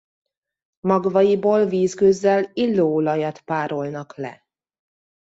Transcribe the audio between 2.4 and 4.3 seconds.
illóolajat párolnak